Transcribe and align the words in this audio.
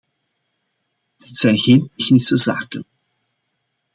Dit 1.17 1.37
zijn 1.37 1.57
geen 1.57 1.91
technische 1.95 2.37
zaken. 2.37 2.85